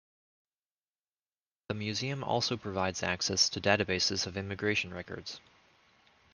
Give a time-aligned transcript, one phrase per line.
[1.67, 5.39] The museum also provides access to databases of immigration records.